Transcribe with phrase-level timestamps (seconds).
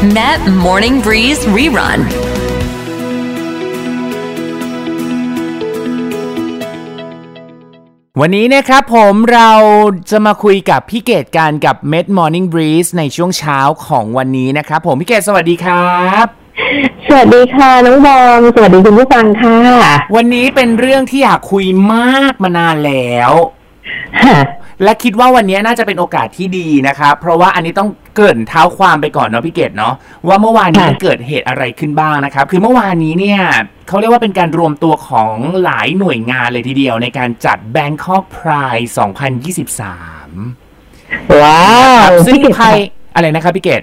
[0.00, 2.00] Met Morning Breeze Rerun
[8.20, 9.52] วันนี้นะครับผมเรา
[10.10, 16.26] จะมาคุยกับพี่เกดกันกับ Med Morning Breeze ในช่วงเช้าของวันนี้นะครับผมพี่เกดสวัสดีครับ
[17.08, 19.58] สวัสดีค่ะน้องบอมสวัสดีคุณผู้ฟังค่ะ
[20.16, 23.32] วันนี้เป็นเรื่องที่อยากคุยมากมานานแล้ว
[24.24, 24.38] ค่ะ
[24.84, 29.94] และคิดว่าวันนี้น่าจะเป็นโอกาสที่ดีนะครับ เพราะว่าอันนี้ต้องเกริ่นเท้าความไปก่อนเนาะพี่เกดเนาะ
[30.28, 33.40] ว่าเมื่อวานนี้ค่ะมันเกิดเหตุอะไรขึ้นบ้างนะครับ คือเมื่อวานนี้เนี่ย
[33.88, 38.98] เขาเรียกว่าเป็นการรวมตัวของหลายหน่วยงานเลยทีเดียวในการจัด Bangkok Pride 2023
[41.42, 41.60] ว้า
[42.10, 42.68] ควรับซึ่งพี่เกดใคร
[43.14, 43.82] อะไรนะครับพี่เกด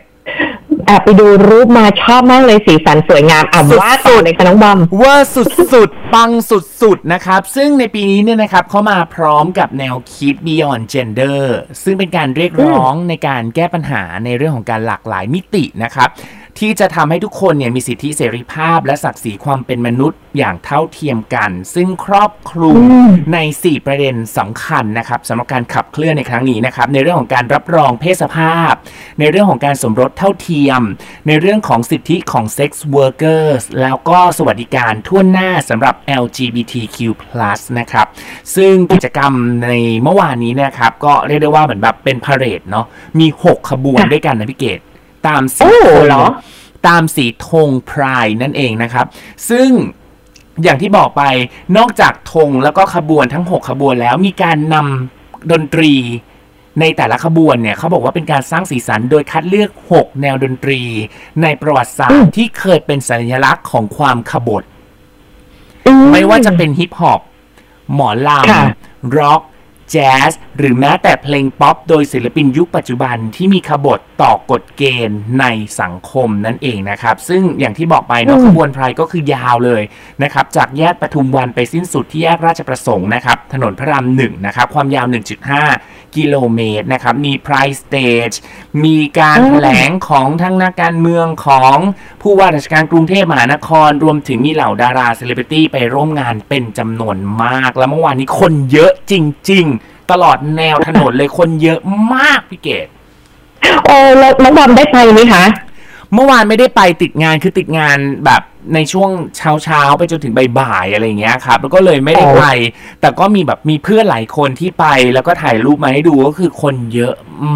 [0.88, 5.32] แอบไปดูรูปมาชอบมากเลยสีสันสวยงามอะสุดๆ ว่าสุดเลยค่ะน้องบอม เวอร์
[5.73, 11.40] สุดๆปังสุดสุดนะครับ ซึ่งในปีนี้เนี่ยนะครับเขามาพร้อมกับแนวคิด Beyond Gender
[11.84, 16.10] ซึ่งเป็นการเรียกร้องในการแก้ปัญหาในเรื่องของการหลากหลายมิตินะครับ
[16.60, 28.74] ที่จะทำให้ทุกคนเนี่ยมีสิทธิเสรีภาพ และศักดิ์ศรีความเป็นมนุษย์อย่างเท่าเทียมกัน ซึ่งครอบคลุมอืมใน 4 ประเด็นสำคัญนะครับสำหรับการขับเคลื่อนในครั้งนี้นะครับในเรื่องของการรับรองเพศสภาพ
[29.20, 30.82] ในเรื่องของการสมรสเท่าเทียม
[31.27, 36.98] ในเรื่องของสิทธิของ sex workers แล้วก็สวัสดิการทั่วหน้าสำหรับ LGBTQ+
[37.80, 38.08] นะครับ
[38.55, 39.34] ซึ่งกิจกรรม
[39.64, 39.70] ใน
[40.04, 42.86] เมื่อวานนี้เนะครับก็เรียกได้ว่าเหมือนแบบเป็นพาเหรดเนาะ
[43.20, 44.80] มี 6 ขบวนค่ะด้วยกันนะพี่เกด
[45.28, 46.26] ตามสีโอ้ธงเหรอ
[46.88, 49.06] ตามสีธงพรายนั่นเองนะครับ
[49.50, 49.70] ซึ่ง
[50.64, 51.24] อย่างที่บอกไป
[51.78, 55.94] นอกจากธงแล้วก็ขบวนทั้ง 6 ขบวนแล้วมีการนำดนตรี
[56.80, 60.82] ในแต่ละขบวนเนี่ยเขาบอกว่าเป็นการสร้างสีสันโดยคัดเลือก 6 แนวดนตรี
[61.42, 64.64] ในประวัติศาสตร์ที่เคยเป็นสัญลักษณ์ของความขบฏ
[65.88, 67.22] อืม ไม่ว่าจะเป็นฮิปฮอป
[67.94, 69.42] หมอลำค่ะ ร็อก
[69.92, 75.46] แจ๊ส หรือแม้แต่เพลงป๊อปโดยศิลปินยุคปัจจุบันที่มีขบฏ ต่อกฎเกณฑ์ใน
[75.81, 79.81] สังคมนั่นเองนะครับ ซึ่งอย่างที่บอกไปเนาะขบวน Pride ก็คือยาวเลย
[80.24, 85.06] นะครับ จากแยกปทุมวันไปสิ้นสุดที่แยกราชประสงค์นะครับ ถนนพระรามหนึ่งนะครับ ความยาว
[85.62, 88.31] 1.5 กิโลเมตรนะครับ มี Pride stage
[88.86, 91.78] มีการอืมแถลงของทั้งนักการเมืองของ
[92.22, 99.13] ผู้ว่าราชการกรุงเทพมหานคร รวมถึงมีเหล่าดาราเซเลบริตี้ไปร่วมงานเป็นจำนวนมาก แล้วเมื่อวานนี้คนเยอะจ
[99.52, 101.80] ริง ๆ ตลอดแนวถนนเลยคนเยอะ
[102.13, 102.88] มากพี่เกด
[103.86, 105.44] โอ้แล้วน้องบอมได้ไปไหมคะ
[106.14, 108.42] เมื่อวานไม่ได้ไปติดงานคือติดงานแบบ
[108.76, 112.44] ในช่วงเช้าเช้าๆไปจนถึงบ่ายๆอะไรอย่างเงี้ยครับแล้วก็เลยไม่ได้ไป
[113.02, 117.14] แต่ก็มีแบบมีเพื่อนหลายคนที่ไปแล้วก็ถ่ายรูปมาให้ดูก็คือคนเยอะ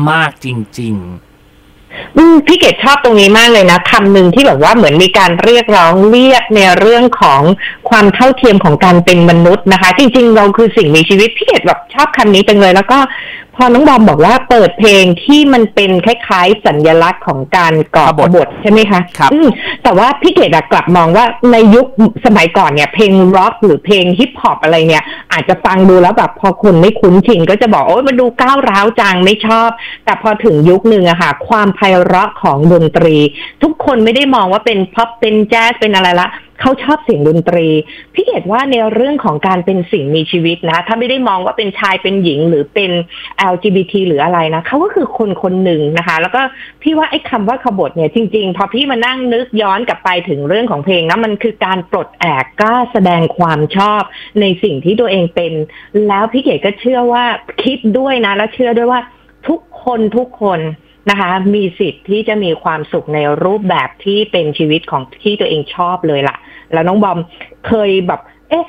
[0.10, 0.48] มากจ
[0.82, 0.96] ริง
[2.18, 7.42] อืมพี่เกดชอบตรงนี้มากเลยนะคำหนึ่งที่แบบว่าเหมือนมีการเรียกร้องเรียกในเรื่องของ
[7.92, 13.00] ความเท่าเทียมของการเป็นมนุษย์นะคะ จริงๆ เราคือสิ่งมีชีวิตพี่เกดแบบชอบคำนี้จังเลย แล้วก็
[13.56, 19.48] พอน้องบอมบอกว่าเปิดเพลงที่มันเป็นคล้ายๆ สัญลักษณ์ของการก่อขบฏขบฏใช่ไหมคะครับอืม
[19.84, 21.86] แต่ว่าพี่เกดอะกลับมองว่าในยุค
[22.26, 29.70] สมัยก่อนเนี่ยเพลงร็อกหรือเพลงฮิปฮอปอะไรเนี่ย อาจจะฟังดูแล้วแบบพอคนไม่คุ้นชินก็จะบอกโอ้ยมันดูก้าวร้าวจังไม่ชอบ
[30.06, 33.18] แต่พอถึงยุคหนึ่งอะค่ะ ความไพเราะของดนตรี
[33.64, 36.28] ทุกคนไม่ได้มองว่าเป็นพ็อปเป็นแจ๊สเป็นอะไรละ
[36.62, 37.68] เขาชอบเสียงดนตรี
[38.14, 42.92] พี่เกดว่าในเรื่องของการเป็นสิ่งมีชีวิตนะ ถ้าไม่ได้มองว่าเป็นชายเป็นหญิงหรือเป็น
[43.54, 46.42] LGBT หรืออะไรนะเขาก็คือคนคนหนึ่งนะคะ แล้วก็
[46.82, 54.02] พี่ว่าไอ้คำว่าขบฏเนี่ยจริง ๆ พอพี่มานั่งนึกย้อนกลับไปถึงเรื่องของเพลงนะมันคือการปลดแอกกล้าแสดงความชอบ
[54.42, 55.54] ในสิ่งที่ตัวเองเป็น
[56.08, 57.26] แล้วพี่เกดก็เชื่อว่า
[57.64, 59.02] คิดด้วยนะ แล้วเชื่อด้วยว่า
[59.48, 60.60] ทุกคนทุกคน
[61.10, 66.38] นะคะ มีสิทธิ์ที่จะมีความสุขในรูปแบบที่เป็นชีวิตของที่ตัวเองชอบเลยล่ะ
[66.74, 67.20] แล้วน้องบอม
[67.68, 68.68] เคยแบบ เอ๊ะ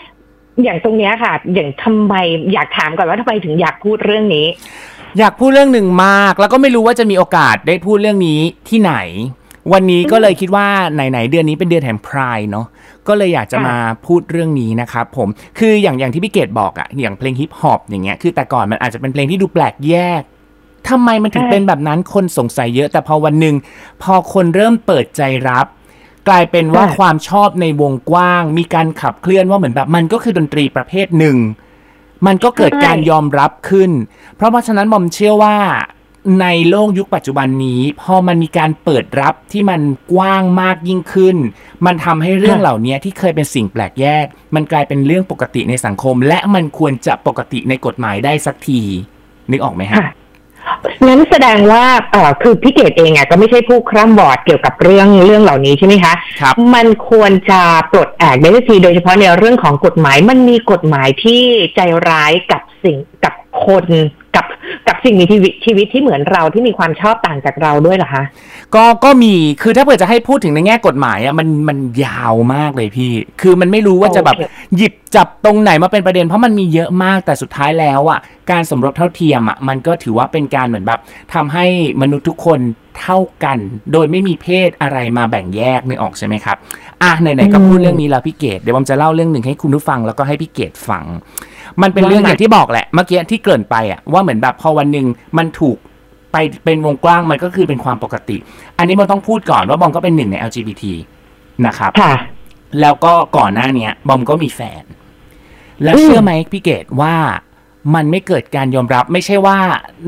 [0.62, 2.14] อย่างตรงเนี้ยค่ะ อย่างทำไม
[2.52, 8.94] อยากถามก่อนว่าทำไมถึงอยากพูดเรื่องนี้ๆอยากพูดเรื่องหนึ่งมาก แล้วก็ไม่รู้ว่าจะมีโอกาสได้พูดเรื่องนี้ที่ไหน
[9.72, 12.66] วันนี้ก็เลยคิดว่าไหนๆเดือนนี้เป็นเดือนแห่งพรายเนาะ
[13.08, 13.76] ก็เลยอยากจะค่ะมา
[14.06, 15.28] พูดเรื่องนี้นะครับผม
[15.58, 20.22] คืออย่างอย่างที่พี่เกดบอกอะอย่างเพลงฮิปฮอปอย่างเงี้ยคือแต่ก่อนมันอาจจะเป็นเพลงที่ดูแปลกแยก
[20.88, 23.54] ทำไมมันถึงใช่เป็นแบบนั้นคนสงสัยเยอะ แต่พอวันหนึ่ง
[24.02, 25.66] พอคนเริ่มเปิดใจรับ
[26.28, 31.36] กลายเป็นว่าความชอบในวงกว้าง มีการขับเคลื่อนว่าเหมือนแบบมันก็คือดนตรีประเภทหนึ่ง
[32.26, 33.90] มันก็เกิดการยอมรับขึ้น
[34.36, 35.56] เพราะเพราะฉะนั้นบอมเชื่อว่า
[36.40, 39.80] ในโลกยุคปัจจุบันนี้ พอมันมีการเปิดรับที่มัน
[40.12, 41.36] กว้างมากยิ่งขึ้น
[41.86, 48.80] มันทำให้เรื่องเหล่านี้ที่เคยเป็นสิ่งแปลกแยก มันกลายเป็นเรื่องปกติในสังคม และมันควรจะปกติในกฎหมายได้สักที
[49.50, 49.98] นึกออกไหมฮะ
[50.66, 50.74] ค่ะ
[51.06, 57.60] งั้นแสดงว่าเออคือพี่เกดเองอะก็ไม่ใช่ผู้คร่ำบอดเกี่ยวกับเรื่องเรื่องเหล่านี้ใช่ไหมคะครับมันควรจะ
[57.92, 61.42] ปลดแอกได้สักทีโดยเฉพาะในเรื่องของกฎหมาย มันมีกฎหมายที่
[61.76, 63.34] ใจร้ายกับสิ่งกับ
[63.66, 63.86] คน
[64.36, 64.46] กับ
[64.88, 68.24] กับสิ่งมีชีวิตชีวิตที่เหมือนเราที่มีความชอบต่างจากเราด้วยเหรอคะ
[68.74, 74.44] ก็ก็มีคือถ้าเผื่อจะให้พูดถึงในแง่กฎหมายอะมันมันยาวมากเลยพี่ คือมันไม่รู้ว่าจะแบบโอเค
[74.76, 78.20] หยิบจับตรงไหนมาเป็นประเด็น เพราะมันมีเยอะมากแต่สุดท้ายแล้วอะ
[78.50, 81.00] การสมรสเท่าเทียมอะมันก็ถือว่าเป็นการเหมือนแบบ
[81.34, 81.66] ทำให้
[82.02, 82.60] มนุษย์ทุกคน
[83.00, 83.58] เท่ากัน
[83.92, 86.56] โดยไม่มีเพศอะไรมาแบ่งแยกนึกออกใช่ไหมครับ
[87.02, 91.04] อะไหนๆก็พูดเรื่องนี้แล้วพี่เกดเดี๋ยวผมจะเล่าเรื่องหนึ่งให้คุณผู้ฟังแล้วก็ให้พี่เกดฟัง
[91.82, 95.06] มันเป็นเรื่องอย่างที่บอกแหละเมื่อกี้ที่เกริ่นไปอะว่าเหมือนแบบพอวันหนึ่ง
[95.38, 95.76] มันถูก
[96.32, 98.36] ไปเป็นวงกว้างมันก็คือเป็นความปกติ
[98.78, 100.84] อันนี้บอมต้องพูดก่อนว่าบอมก็เป็นหนึ่งใน LGBT
[101.66, 102.14] นะครับค่ะ
[102.80, 104.82] แล้วก็ก่อนหน้าเนี้ย บอมก็มีแฟน
[105.82, 107.14] แล้วเชื่อไหมพี่เกดว่า
[107.94, 109.58] มันไม่เกิดการยอมรับไม่ใช่ว่า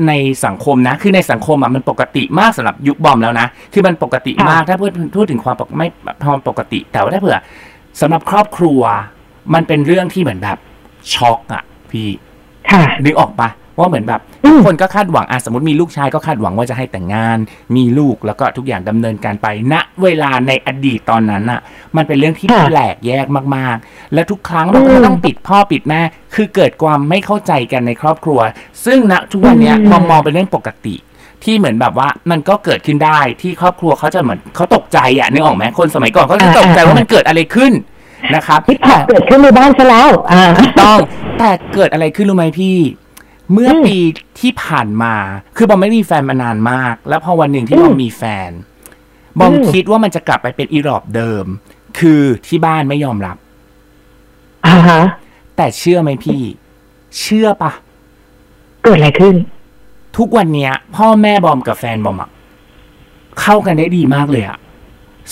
[0.07, 0.13] ใน
[0.45, 5.87] สังคมนะ คือในสังคมอะมันปกติมากสำหรับยุคบอมแล้วนะ คือมันปกติมากถ้าพูดพูดถึงความปกไม่
[6.25, 7.37] ความปกติ แต่ว่าถ้าเผื่อ
[8.01, 8.81] สำหรับครอบครัว
[9.53, 10.57] มันเป็นเรื่องที่เหมือนแบบ
[11.13, 12.09] ช็อกอะพี่
[12.71, 13.49] ค่ะนึกออกปะ
[13.79, 17.37] ว่าเหมือนแบบอืทุกมคนก็คาดหวังอะสมมติมีลูกชายก็คาดหวังว่าจะให้แต่งงาน
[17.75, 21.59] มีลูกแล้วก็ทุกอย่างดำเนินการไปณเวลาในอดีตตอนนั้นอะ
[21.95, 23.25] มันเป็นเรื่องที่ค่ะแปลกแยก
[23.55, 26.01] มากๆ และทุกครั้งเราก็อืมต้องปิดพ่อปิดแม่
[26.35, 28.39] คือเกิดความไม่เข้าใจกันในครอบครัว
[28.85, 30.95] ซึ่งณทุกวันเนี้ยอืมมองมองเป็นเรื่องปกติ
[31.43, 37.73] ที่เหมือนแบบว่ามันก็เกิดขึ้นได้ที่ครอบครัวเขาจะเหมือนเขาตกใจอะนึกออกไหมคนสมัยก่อนเขาจะตกใจว่ามันเกิดอะไรขึ้น
[38.35, 40.43] นะครับฮิปฮอปเกิดขึ้นในบ้านซะแล้วอ่า
[40.81, 40.99] ต้อง
[41.39, 42.77] แต่เกิดอะไรขึ้นรู้ไหมพี่
[43.53, 43.97] เมื่ออมปี
[44.39, 45.13] ที่ผ่านมา
[45.57, 48.51] คือบอมไม่มีแฟนมานานมาก แล้วพอวันหนึ่งที่อืมบอมมีแฟน
[49.39, 51.45] บอมอืมคิดว่ามันจะกลับไปเป็นอีรอบเดิม
[51.99, 53.37] คือที่บ้านไม่ยอมรับ
[54.65, 55.01] อ่าฮะ
[55.57, 56.41] แต่เชื่อไหมพี่
[57.19, 57.71] เชื่อปะ
[58.83, 59.35] เกิดอะไรขึ้น
[60.17, 62.29] ทุกวันเนี้ย พ่อแม่บอมกับแฟนบอมอะ
[63.41, 64.57] เข้ากันได้ดีมากเลยอะ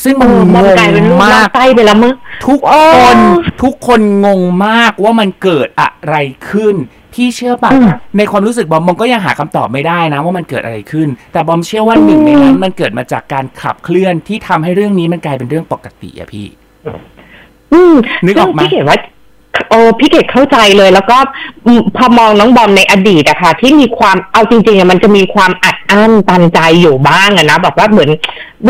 [0.04, 2.13] ซึ่งเอมันอมันงกลายเป็นงลูกมาลากกไต้ไปแล้วมั้ง
[2.45, 3.18] ทุกโอ้คน
[3.63, 6.16] ทุกคนงงมากว่ามันเกิดอะไร
[6.50, 6.75] ขึ้น
[7.13, 7.88] พี่เชื่อปะอืม
[8.18, 16.48] ในความรู้สึกบอมบอมก็ยังหาคำตอบไม่ได้นะ ว่ามันเกิดอะไรขึ้น แต่บอมเชื่อว่าหนึ่งในนั้นมันเกิดมาจากการขับเคลื่อนที่ทำให้เรื่องนี้มันกลายเป็นเรื่องปกติอะพี่
[17.74, 17.94] อืม
[18.25, 18.98] นึกออกไหมซึ่งพี่เกดว่า
[19.69, 21.18] โอ้พี่เกดเข้าใจเลย แล้วก็
[21.66, 28.10] อืมพอมองน้องบอมในอดีตอะค่ะที่มีความเอาจริงๆอะมันจะมีความอัด อั้นตันใจอยู่บ้างอะนะแบบว่าเหมือน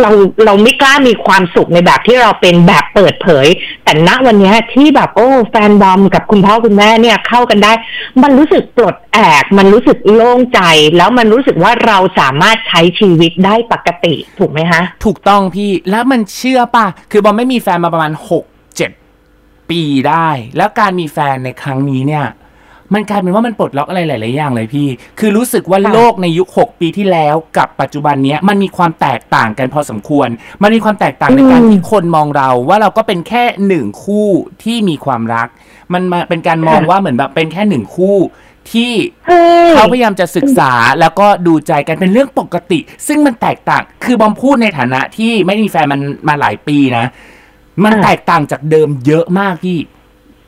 [0.02, 0.12] เรา
[0.46, 3.48] เราไม่กล้ามีความสุขในแบบที่เราเป็นแบบเปิดเผย
[3.84, 7.72] แต่ณวันนี้ที่แบบโอ้แฟนบอมกับคุณพ่อคุณแม่เนี่ยเข้ากันได้
[8.22, 10.62] มันรู้สึกปลดแอกมันรู้สึกโล่งใจ
[10.98, 18.44] แล้วมันรู้สึกว่าเราสามารถใช้ชีวิตได้ปกติถูกไหมคะถูกต้องพี่แล้วมันเชื่อป่ะ คือบอมไม่มีแฟนมาประมาณหก
[18.78, 18.92] เจ็ด
[19.70, 22.26] ปีได้ แล้วการมีแฟนในครั้งนี้เนี่ย
[22.94, 24.88] มันกลายเป็นว่ามันปลดล็อกอะไรหลาย ๆ อย่างเลยพี่
[25.20, 30.28] คือรู้สึกว่าค่ะโลกในยุค 6 ปีที่แล้วกับปัจจุบันเนี้ยมันมีความแตกต่างกันพอสมควร
[30.64, 34.30] มันมีความแตกต่างในการที่คนมองเรา ว่าเราก็เป็นแค่หนึ่งคู่
[34.64, 35.48] ที่มีความรัก
[35.94, 38.18] มันมาเป็นการมองว่าเหมือนแบบเป็นแค่หนึ่งคู่
[38.72, 38.94] ที่
[39.28, 47.06] เฮ้ยเขาพยายามจะศึกษาแล้วก็ดูใจกันเป็นเรื่องปกติ ซึ่งมันแตกต่าง คือบอมพูดในฐานะที่ไม่มีแฟนมันมาหลายปีนะ
[47.84, 49.78] มันอ่าแตกต่างจากเดิมเยอะมากพี่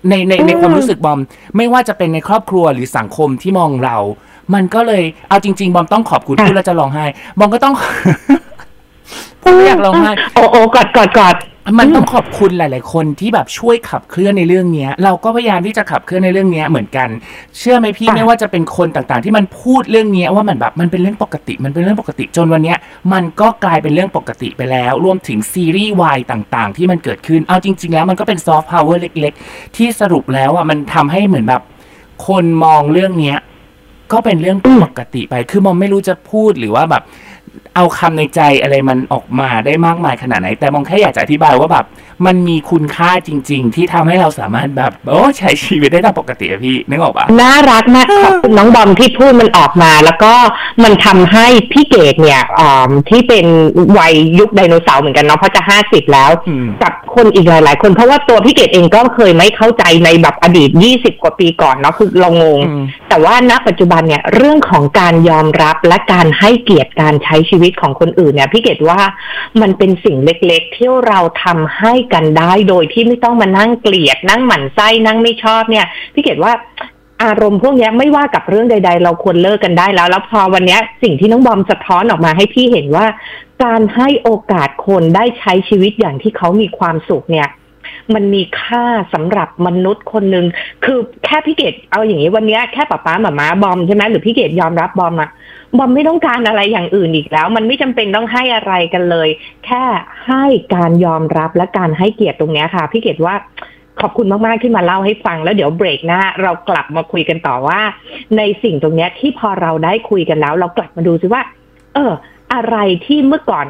[0.09, 1.19] ในในในอืมความรู้สึกบอม
[1.57, 3.97] ไม่ว่าจะเป็นในครอบครัวหรือสังคมที่มองเรา
[4.53, 7.05] มันก็เลยเอาจริง ๆ บอมต้องขอบคุณพูดแล้วจะร้องไห้
[7.39, 7.73] บอมก็ต้อง
[9.41, 11.35] พูดแล้วอยากร้องไห้ โอ้โอ้กอดกอดกอด
[11.79, 17.09] มันต้องขอบคุณหลาย ๆ คนที่แบบช่วยขับเคลื่อนในเรื่องเนี้ย เราก็พยายามที่จะขับเคลื่อนในเรื่องเนี้ยเหมือนกัน
[17.57, 22.77] เชื่อไหมพี่ค่ะไม่ว่าจะเป็นคนต่าง ๆ ที่มันพูดเรื่องเนี้ยว่ามันแบบมันเป็นเรื่องปกติ มันเป็นเรื่องปกติจนวันเนี้ย
[23.13, 31.61] มันก็กลายเป็นเรื่องปกติไปแล้ว รวมถึงซีรีส์วายต่าง ๆ ที่มันเกิดขึ้นเอาจริง ๆ แล้วมันก็เป็นซอฟต์พาวเวอร์เล็ก ๆ ที่สรุปแล้วอะมันทำให้เหมือนแบบ
[32.27, 33.37] คนมองเรื่องเนี้ย
[34.13, 37.03] ก็เป็นเรื่องปกติไป คือมองไม่รู้จะพูดหรือว่าแบบ
[37.75, 41.85] เอาคำในใจอะไรมันออกมาได้มากมายขนาดไหน แต่มองแค่อยากจะอธิบายว่าแบบ
[42.25, 50.33] มันมีคุณค่าจริง ๆ ที่ทำให้เราสามารถแบบโอ้ใช้ชีวิตได้ตามปกติอะพี่นึกออกปะน่ารักมากขอบคุณน้องบอมที่พูดมันออกมา แล้วก็
[50.83, 53.45] มันทำให้พี่เกดเนี่ยอ่าที่เป็น
[53.99, 68.99] วัยยุคไดโนเสาร์เหมือนกันเนาะเพราะจะห้าสิบแล้วอืมกับคนอีกหลาย ๆ คนเพราะว่าตัวพี่เกดเองก็เคยไม่เข้าใจในแบบอดีตยี่สิบกว่าปีก่อนเนาะคือเรางงอืมแต่ว่าณปัจจุบันเนี่ยเรื่องของการยอมรับและการให้เกียรติการใช้ชีวิตของคนอื่นเนี่ยพี่เกดว่า
[69.61, 76.53] มันเป็นสิ่งเล็กๆ ที่เราทำให้กันได้โดยที่ไม่ต้องมานั่งเกลียดนั่งหมั่นไส้นั่งไม่ชอบเนี่ยพี่เกดว่า
[77.23, 83.05] อารมณ์พวกนี้ไม่ว่ากับเรื่องใด ๆ เราควรเลิกกันได้แล้ว แล้วพอวันนี้สิ่งที่น้องบอมสะท้อนออกมาให้พี่เห็นว่า
[83.63, 87.47] การให้โอกาสคนได้ใช้ชีวิตอย่างที่เขามีความสุขเนี่ย
[88.13, 90.45] มันมีค่าสำหรับมนุษย์คนหนึ่ง
[90.85, 95.29] คือแค่พี่เกดเอาอย่างนี้วันนี้แค่ป้าป้าหมามาบอมใช่ไหมหรือพี่เกดยอมรับบอมอะ
[95.77, 99.29] บอมไม่ต้องการอะไรอย่างอื่นอีกแล้ว มันไม่จำเป็นต้องให้อะไรกันเลย
[99.65, 99.83] แค่
[100.27, 100.43] ให้
[100.75, 103.35] การยอมรับและการให้เกียรติตรงนี้ค่ะ พี่เกดว่า
[104.01, 107.79] ขอบคุณมาก ๆ ที่มาเล่าให้ฟังแล้วเดี๋ยวเบรกหน้า เรากลับมาคุยกันต่อว่า
[108.37, 111.41] ในสิ่งตรงนี้ที่พอเราได้คุยกันแล้ว เรากลับมาดูซิว่า
[111.93, 112.13] เออ
[112.53, 113.67] อะไรที่เมื่อก่อน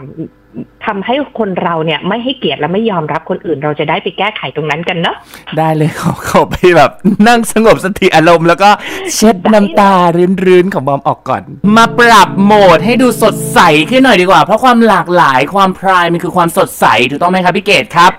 [0.86, 5.16] ทำให้คนเราเนี่ยไม่ให้เกียรติและไม่ยอมรับคนอื่น เราจะได้ไปแก้ไขตรงนั้นกันเนาะ
[5.58, 6.92] ได้เลยขอขอไปแบบ
[7.28, 8.70] นั่งสงบสติอารมณ์แล้วก็
[9.16, 11.42] เช็ดน้ำตารื้นๆของบอมออกก่อน
[11.76, 13.60] มาปรับโหมดให้ดูสดใส
[13.90, 18.12] ขึ้นหน่อยดีกว่า เพราะความหลากหลายความพรายมันคือความสดใสถูกต้องไหมครับพี่เกดครับ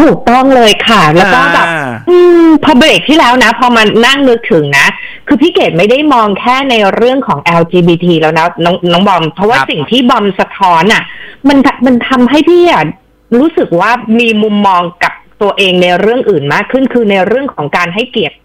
[0.00, 4.86] ถูกต้องเลยค่ะ แล้วก็แบบอ่าอืมพอเบรกที่แล้วนะ พอมันนั่งนึกถึงนะ
[5.26, 11.02] คือพี่เกดไม่ได้มองแค่ในเรื่องของ LGBT แล้วนะน้องน้องบอม เพราะว่าครับสิ่งที่บอมสะท้อนอะ
[11.48, 12.84] มันมันทำให้พี่อะ
[13.36, 18.36] รู้สึกว่ามีมุมมองกับตัวเองในเรื่องอื่นมากขึ้นคือในเรื่องของการให้เกียรติ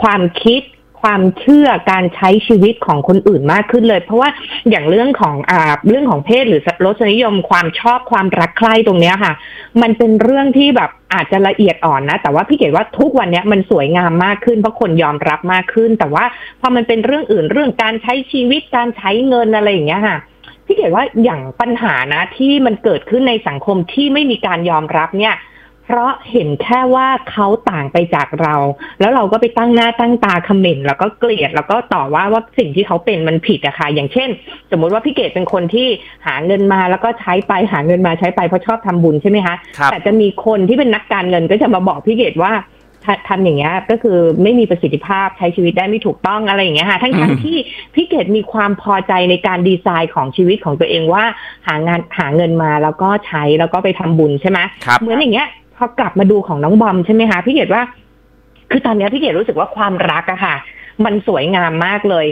[0.00, 0.60] ความคิด
[1.02, 4.30] ความเชื่อการใช้ชีวิตของคนอื่นมากขึ้นเลย เพราะว่า
[4.70, 9.32] อย่างเรื่องของอ่าเรื่องของเพศหรือรสนิยมความชอบความรักใคร่ตรงเนี้ยค่ะ
[9.82, 16.24] มันเป็นเรื่องที่แบบอาจจะละเอียดอ่อนนะ แต่ว่าพี่เกดว่าทุกวันเนี้ยมันสวยงามมากขึ้นเพราะคนยอมรับมากขึ้น แต่ว่า
[16.60, 20.18] พอมันเป็นเรื่องอื่นเรื่องการใช้ชีวิตการใช้เงินอะไรอย่างเงี้ยค่ะ
[20.66, 25.34] พี่เกดว่าอย่างปัญหานะที่มันเกิดขึ้นในสังคมที่ไม่มีการยอมรับเนี่ย
[25.86, 28.54] เพราะเห็นแค่ว่าเขาต่างไปจากเรา
[29.00, 34.28] แล้วเราก็ไปตั้งหน้าตั้งตาคอมเมนต์แล้วก็เกลียดแล้วก็ต่อว่าว่าสิ่งที่เขาเป็นมันผิดอะค่ะ อย่างเช่น
[34.70, 35.88] สมมุติว่าพี่เกดเป็นคนที่
[36.26, 42.52] หาเงินมาแล้วก็ใช้ไปหาเงินมาใช้ไปเพราะชอบทำบุญใช่ไหมคะครับแต่จะมีคนที่เป็นนักการเงินก็จะมาบอกพี่เกดว่า
[43.04, 47.56] ททำอย่างเงี้ยก็คือไม่มีประสิทธิภาพใช้ชีวิตได้ไม่ถูกต้องอะไรอย่างเงี้ยค่ะทั้งอืทั้งมที่
[47.94, 51.24] พี่เกดมีความพอใจในการดีไซน์ของชีวิตของตัวเองว่า
[51.66, 57.82] หางานหาเงินมาแล้วก็ใช้แล้วก็ไปทำบุญใช่ไหมครับเหมือนอย่างเงี้ย พอกลับมาดูของน้องบอมใช่ไหมคะพี่เกดว่า
[58.70, 60.56] คือตอนเนี้ยพี่เกดรู้สึกว่าความรักอะค่ะ
[61.04, 62.26] มันสวยงามมากเลย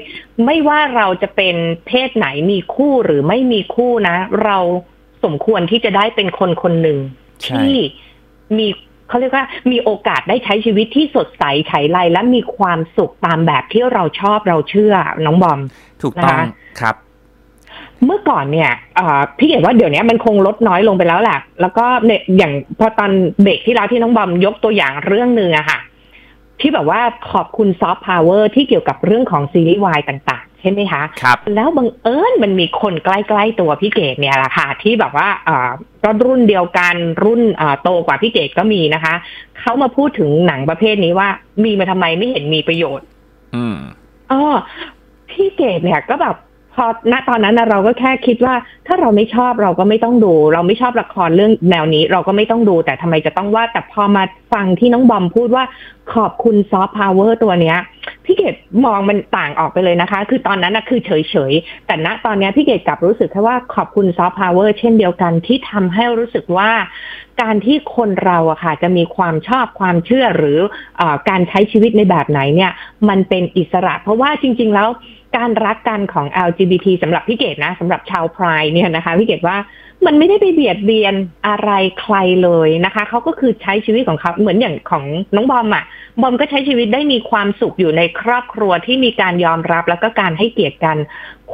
[0.44, 4.58] ไม่ว่าเราจะเป็นเพศไหนมีคู่หรือไม่มีคู่นะ เรา
[5.24, 6.98] สมควรที่จะได้เป็นคนคนหนึ่ง
[7.42, 7.76] ใช่ที่
[8.58, 8.66] มี
[9.08, 15.60] เขาเรียกว่ามีโอกาสได้ใช้ชีวิตที่สดใสไฉไลและมีความสุขตามแบบที่เราชอบเราเชื่อน้องบอม
[16.02, 16.46] ถูกต้องนะคะ
[16.80, 16.94] ครับ
[18.06, 23.10] เมื่อก่อนเนี่ยเอ่อพี่เห็นว่าเดี๋ยวนี้มันคงลดน้อยลงไปแล้วแหละแล้วก็เนี่ยอย่างพอตอน
[23.42, 25.78] เบรกที่แล้วที่น้องบอมยกตัวอย่างเรื่องหนึ่งอะค่ะ
[26.60, 27.00] ที่แบบว่า
[27.32, 35.70] ขอบคุณซอฟต์พาวเวอร์ที่เกี่ยวกับเรื่องของซีรีส์วายต่างๆ ใช่ไหมคะครับแล้วบังเอิญมันมีคนใกล้ๆตัวพี่เกดเนี่ยแหละค่ะ ที่แบบว่าเอ่อ
[36.04, 36.94] ก็รุ่นเดียวกัน
[37.24, 39.14] รุ่นเอ่อโตกว่าพี่เกดก็มีนะคะ
[39.60, 41.28] เขามาพูดถึงหนังประเภทนี้ว่า
[41.64, 43.06] มีมาทำไมไม่เห็นมีประโยชน์
[43.56, 43.76] อืม
[44.30, 44.40] อ๋อ
[45.30, 46.36] พี่เกดเนี่ยก็แบบ
[46.74, 48.54] พอณตอนนั้นเราก็แค่คิดว่า
[48.86, 55.64] ถ้าเราไม่ชอบเราก็ไม่ต้องดู เราไม่ชอบละครเรื่องแนวนี้ เราก็ไม่ต้องดู แต่ทำไมจะต้องว่าแต่พอมาฟังที่น้องบอมพูดว่า
[56.14, 57.78] ขอบคุณซอฟต์พาวเวอร์ตัวเนี้ย
[58.24, 58.54] พี่เกด
[58.84, 66.70] มองมันต่างออกไปเลยนะคะ คือตอนนั้นนะคือเฉยเฉยๆแต่ณตอนนี้พี่เกดกลับรู้สึกแค่ว่าขอบคุณซอฟต์พาวเวอร์เช่นเดียวกันที่ทำให้รู้สึกว่า
[67.42, 70.58] การที่คนเราอะค่ะจะมีความชอบความเชื่อหรือ
[71.00, 72.72] อการใช้ชีวิตในแบบไหนเนี่ย
[73.08, 74.88] มันเป็นอิสระ เพราะว่าจริง ๆ แล้ว
[75.36, 79.56] การรักกันของ LGBT สำหรับพี่เกดนะสำหรับชาว Pride เนี่ยนะคะพี่เกดว่า
[80.06, 81.14] มันไม่ได้ไปเบียดเบียน
[81.46, 85.84] อะไรใครเลยนะคะเขาก็คือใช้ชีวิตของเขาเหมือนอย่างของน้องบอมอะ
[86.20, 90.96] บอมก็ใช้ชีวิตได้มีความสุขอยู่ในครอบครัวที่มีการยอมรับแล้วก็การให้เกียรติกัน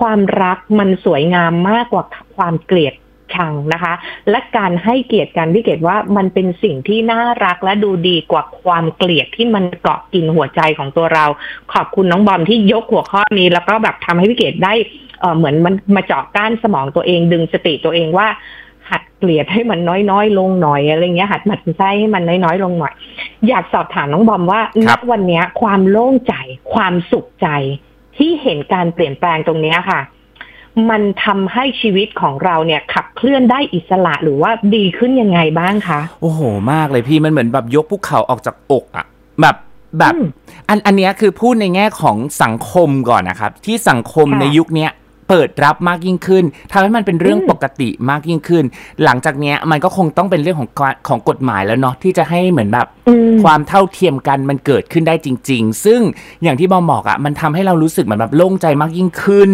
[0.01, 2.05] ความรักมันสวยงามมากกว่า
[2.37, 2.95] ความเกลียด
[3.37, 3.93] ชังนะคะ
[4.31, 11.25] และการให้เกียรติกันพี่เกดว่ามันเป็นสิ่งที่น่ารักและดูดีกว่าความเกลียดที่มันเกาะกินหัวใจของตัวเรา
[11.73, 14.75] ขอบคุณน้องบอมที่ยกหัวข้อนี้ แล้วก็แบบทำให้พี่เกดได้
[15.37, 18.29] เหมือนมันมาเจาะก้านสมองตัวเองดึงสติตัวเองว่า
[18.91, 22.93] หัดเกลียดให้มันน้อยๆ ลงหน่อยอะไรเงี้ยหัดหมันไส้ให้มันน้อยๆ ลงหน่อย
[23.49, 26.35] อยากสอบถามน้องบอมว่าณวันนี้ความโล่งใจ
[26.75, 27.49] ความสุขใจ
[28.17, 30.01] ที่เห็นการเปลี่ยนแปลงตรงนี้ค่ะ
[30.91, 36.41] มันทำให้ชีวิตของเราเนี่ยขับเคลื่อนได้อิสระหรือว่าดีขึ้นยังไงบ้างคะ โอ้โห
[36.73, 39.07] มากเลยพี่มันเหมือนแบบยกภูเขาออกจากอกอะ
[39.41, 39.57] แบบ
[39.99, 40.25] แบบอืม
[40.69, 44.91] อันอันเนี้ยคือพูดในแง่ของสังคมก่อนนะครับ ที่สังคมค่ะในยุคเนี้ย
[45.31, 48.65] เปิดรับมากยิ่งขึ้นทำให้มันเป็นเรื่องอืมปกติมากยิ่งขึ้น
[49.05, 56.01] หลังจากเนี้ยมันก็คงต้องเป็นเรื่องของการของกฎหมายแล้วเนาะที่จะให้เหมือนแบบอืมความเท่าเทียมกันมันเกิดขึ้นได้จริง ๆ ซึ่ง
[56.43, 59.51] อย่างที่บอมบอกอะ่ะมันทำให้เรารู้สึกเหมือนแบบโล่งใจมากยิ่งขึ้น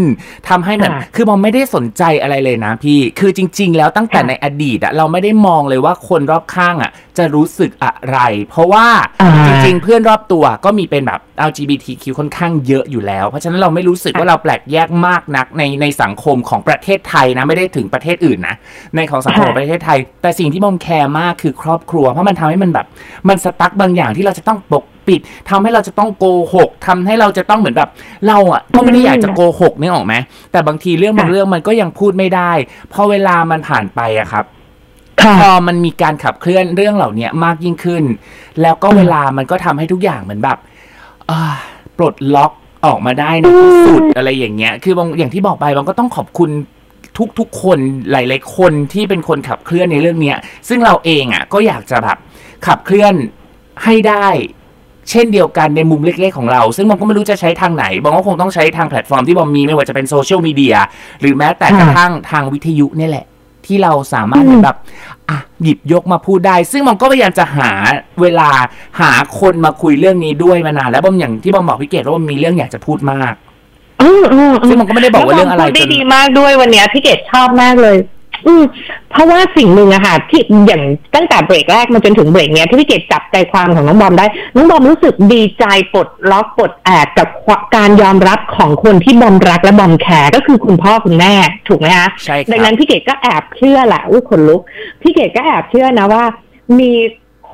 [0.48, 8.18] ทำให้เหมือนค่ะคือบอมไม่ได้สนใจอะไรเลยนะพี่ คือจริง ๆ แล้วตั้งแต่ค่ะในอดีตอะเราไม่ได้มองเลยว่าคนรอบข้างอะจะรู้สึกอะไร
[8.50, 8.86] เพราะว่า
[9.22, 18.56] อ่าจริง ๆ เพื่อนรอบตัวก็มีเป็นแบบ LGBTQ ค่อนข้างเยอะอยู่แล้ว เพราะฉะนั้นเราไม่รู้สึกว่าเราแปลกแยกมากนักในในสังคมของประเทศไทยนะไม่ได้ถึงประเทศอื่นนะ
[18.96, 22.86] ในของสังคมของประเทศไทย แต่สิ่งที่บอมแคร์มากคือครอบครัว เพราะมันทำให้มันแบบ
[23.28, 25.20] มันสตั๊กบางอย่างที่เราจะต้องปกปิด
[25.50, 27.90] ทำให้เราจะต้องโกหกทำให้เราจะต้องเหมือนแบบ
[28.26, 30.14] เราอะก็ไม่ได้อยากจะโกหกนี่ออกไหม
[30.52, 32.52] แต่บางทีเรื่องบางค่ะเรื่องมันก็ยังพูดไม่ได้
[32.92, 34.44] พอเวลามันผ่านไปอะครับ
[35.22, 38.04] ค่ะพอมันมีการขับเคลื่อนเรื่องเหล่านี้มากยิ่งขึ้น
[38.62, 40.58] แล้วก็เวลามันก็ทำให้ทุกอย่างเหมือนแบบ
[41.30, 41.56] อ่า
[41.98, 42.52] ปลดล็อก
[42.84, 46.50] ออกมาได้ในที่สุดอะไรอย่างเงี้ย คือบางอย่างที่บอกไปบางก็ต้องขอบคุณ
[47.38, 47.78] ทุกๆคน
[48.10, 50.36] หลาย ๆ คนที่เป็นคนขับเคลื่อนในเรื่องเนี้ย
[50.68, 52.16] ซึ่งเราเองอะก็อยากจะแบบ
[52.66, 53.14] ขับเคลื่อน
[53.84, 54.28] ให้ได้
[55.10, 60.76] เช่นเดียวกันในมุมเล็กๆของเรา ซึ่งบอมก็ไม่รู้จะใช้ทางไหนบอมก็คงต้องใช้ทางแพลตฟอร์มที่บอมมีไม่ว่าจะเป็นโซเชียลมีเดีย
[61.20, 63.26] หรือแม้แต่กระทั่งทางวิทยุเนี่ยแหละ
[63.66, 64.76] ที่เราสามารถเหมือนแบบ
[65.30, 67.70] อะหยิบยกมาพูดได้ ซึ่งบอมก็พยายามจะหา
[68.22, 68.48] เวลา
[69.00, 73.34] หาคนมาคุยเรื่องนี้ด้วยมานานแล้วบอมอย่างที่บอมบอกพี่เกดว่าบอมมีเรื่องอยากจะพูดมาก
[74.02, 77.96] อืมอืมอืซึ่งมันก็ไม่ได้บอกว่าเรื่องอะไรพูดได้จนดีมากด้วยวันเนี้ยพี่เกดชอบมากเลย
[78.46, 78.64] อืม
[79.10, 80.82] เพราะว่าสิ่งหนึ่งอะค่ะที่อย่าง
[81.14, 87.28] ตั้งแต่เบรกแรกมาจนถึงเบรกเนี้ยที่พี่เกดจับใจความของน้องบอมได้ น้องบอมรู้สึกดีใจปลดล็อกปลดแอกกับ
[87.76, 91.32] การยอมรับของคนที่บอมรักและบอมแคร์ก็คือคุณพ่อคุณแม่
[91.68, 94.60] ถูกไหมคะใช่ครับดังนั้นพี่เกดก็แอบเชื่อแหละอุ้ยขนลุก
[95.02, 96.24] พี่เกดก็แอบเชื่อนะว่า
[96.78, 96.92] มี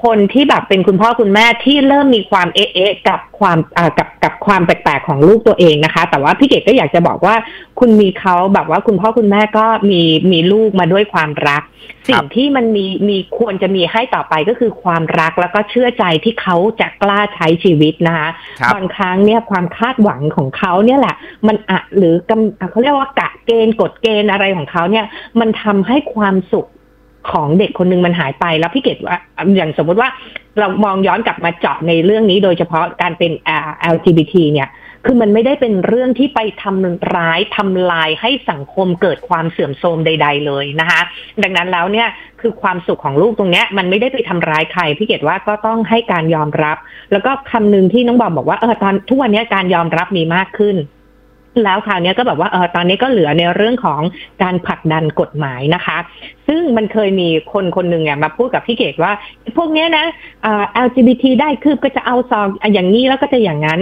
[0.04, 7.34] คนที่แบบเป็นคุณพ่อคุณแม่ที่เริ่มมีความเอ๊ะเอ๊ะกับความอ่ากับกับความแปลกๆของลูกตัวเองนะคะ แต่ว่าพี่เกดก็อยากจะบอกว่า
[7.80, 11.62] คุณมีเขาแบบว่าคุณพ่อคุณแม่ก็มีมีลูกมาด้วยความรัก
[12.08, 18.28] สิ่งที่มันมีมีควรจะมีให้ต่อไปก็คือความรักแล้วก็เชื่อใจที่เขาจะกล้าใช้ชีวิตนะคะ
[18.60, 21.16] ครับบางครั้งเนี่ยความคาดหวังของเขาเนี่ยแหละ
[21.46, 25.06] มันอะหรือกำอะเขาเรียกว่ากะเกณฑ์กฎเกณฑ์อะไรของเขาเนี่ย
[25.40, 26.66] มันทำให้ความสุข
[27.30, 29.16] ของเด็กคนหนึ่งมันหายไป แล้วพี่เกดว่า
[29.56, 30.08] อย่างสมมติว่า
[30.58, 33.32] เรามองย้อนกลับมาเจาะในเรื่องนี้โดยเฉพาะการเป็น
[33.94, 34.68] LGBT เนี่ย
[35.06, 41.00] คือมันไม่ได้เป็นเรื่องที่ไปทำร้ายทำลายให้สังคมเกิดความเสื่อมโทรมใด ๆ เลยนะคะ
[41.42, 42.08] ดังนั้นแล้วเนี่ย
[42.40, 46.76] คือความสุขของลูกตรงเนี้ยมันไม่ได้ไปทำร้ายใครพี่เกดว่าก็ต้องให้การยอมรับ
[47.12, 50.76] แล้วก็คำหนึ่งที่น้องบอมบอกว่าเออตอนทุกวันนี้การยอมรับมีมากขึ้น
[51.64, 54.00] แล้วคราวนี้ก็แบบว่าเออตอนนี้ก็เหลือในเรื่องของ
[54.42, 55.98] การผลักดันกฎหมายนะคะ
[56.48, 59.12] ซึ่งมันเคยมีคนคนหนึ่งเนี่ยมาพูดกับพี่เกดว่า
[59.56, 60.06] พวกเนี้ยนะ
[60.44, 63.80] อ่า LGBT ได้คืบก็จะเอาซองอย่างนี้แล้วก็จะอย่างนั้น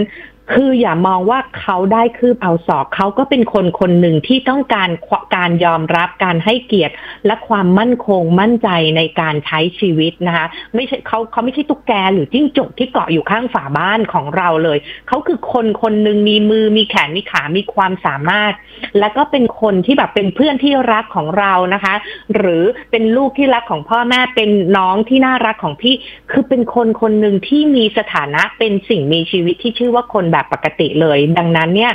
[0.52, 4.90] คืออย่ามองว่าเขาได้คืบเอาศอกเขาก็เป็นคนคนหนึ่งที่ต้องการ
[5.36, 6.94] การยอมรับการให้เกียรติ
[7.26, 18.52] และความมั่นคงมั่นใจในการใช้ชีวิตนะคะไม่ใช่เขาเขาไม่ใช่ตุ๊กแกหรือจิ้งจกที่เกาะอยู่ข้างฝาบ้านของเราเลย เขาคือคนคนหนึ่งมีมือมีแขนมีขามีความสามารถ
[18.98, 21.94] แล้วก็เป็นคนที่แบบเป็นเพื่อนที่รักของเรานะคะ
[22.36, 25.94] หรือเป็นลูกที่รักของพ่อแม่เป็นน้องที่น่ารักของพี่
[26.30, 31.92] คือเป็นคนคนหนึ่งที่มีสถานะเป็นสิ่งมีชีวิตที่ชื่อว่าคนแบบปกติเลย ดังนั้นเนี่ย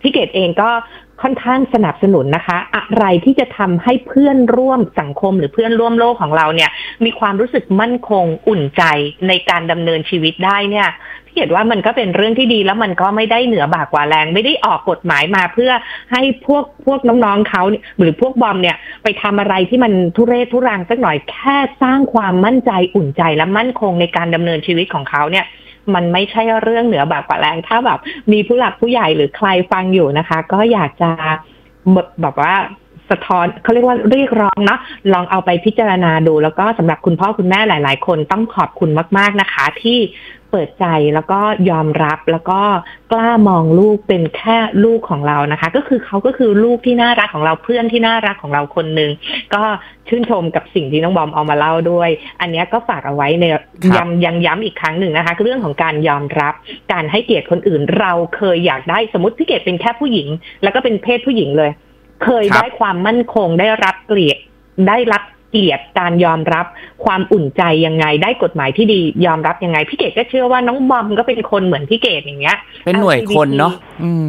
[0.00, 0.70] พี่เกดเองก็
[1.22, 6.70] ค่อนข้างสนับสนุนนะคะ อะไรที่จะทำให้เพื่อนร่วมสังคมหรือเพื่อนร่วมโลกของเราเนี่ย
[7.04, 8.82] มีความรู้สึกมั่นคงอุ่นใจ
[9.28, 10.88] ในการดำเนินชีวิตได้เนี่ย
[11.26, 15.72] พี่เกดว่ามันก็เป็นเรื่องที่ดีแล้วมันก็ไม่ได้เหนือบากกว่าแรง ไม่ได้ออกกฎหมายมาเพื่อ
[16.12, 17.62] ให้พวกพวกน้องๆเขา
[17.98, 25.46] หรือพวกบอมเนี่ย ไปทำอะไรที่มันทุเรศทุรังสักหน่อยแค่สร้างความมั่นใจอุ่นใจและมั่นคงในการดำเนินชีวิตของเขาเนี่ย
[25.94, 27.98] มันไม่ใช่เรื่องเหนือบากกว่าแรง ถ้าแบบ
[28.32, 31.10] มีผู้หลักผู้ใหญ่หรือใครฟังอยู่นะคะ ก็อยากจะ
[32.22, 32.54] แบบว่า
[33.10, 34.80] สะท้อนเขาเรียกว่าเรียกร้องเนาะ
[35.12, 39.98] ลองเอาไปพิจารณาดู แล้วก็สำหรับคุณพ่อคุณแม่หลาย ๆ คนต้องขอบคุณมาก ๆนะคะ ที่
[40.50, 42.60] เปิดใจแล้วก็ยอมรับแล้วก็
[43.12, 49.10] กล้ามองลูกเป็นแค่ลูกของเรานะคะ ก็คือเขาก็คือลูกที่น่ารักของเราเพื่อนที่น่ารักของเราคนหนึ่ง
[49.54, 49.62] ก็
[50.08, 53.44] ชื่นชมกับสิ่งที่น้องบอมเอามาเล่าด้วย อันนี้ก็ฝากเอาไว้ใน
[53.96, 56.54] ย้ำยังย้ำอีกครั้งหนึ่งนะคะคือเรื่องของการยอมรับ
[56.92, 60.28] การให้เกียรติคนอื่น เราเคยอยากได้สมมติพี่เกดเป็นแค่ผู้หญิง
[60.62, 61.70] แล้วก็เป็นเพศผู้หญิงเลย
[62.24, 64.38] เคยครับได้ความมั่นคงได้รับเกลียด
[64.88, 66.66] ได้รับ เกียรติการยอมรับ
[67.04, 73.72] ความอุ่นใจยังไง ได้กฎหมายที่ดียอมรับยังไง พี่เกดก็เชื่อว่าน้องบอมก็เป็นคนเหมือนพี่เกดอย่างเงี้ย เป็นหน่วยคนเนาะ
[74.04, 74.26] อืม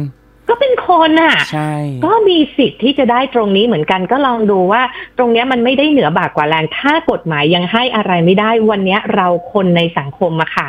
[0.48, 1.72] ก็เป็นคนอะใช่
[2.04, 4.82] ก็มีสิทธิ์ที่จะได้ตรงนี้เหมือนกันก็ลองดูว่า
[5.18, 10.68] ตรงเนี้ยมันไม่ได้เหนือบากกว่าแรง ถ้ากฎหมายยังให้อะไรไม่ได้วันเนี้ยเราคนในสังคมอะค่ะ